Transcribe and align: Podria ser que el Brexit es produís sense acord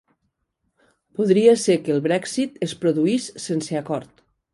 Podria 1.19 1.53
ser 1.63 1.75
que 1.87 1.93
el 1.95 2.01
Brexit 2.07 2.57
es 2.69 2.73
produís 2.85 3.29
sense 3.45 3.79
acord 3.83 4.25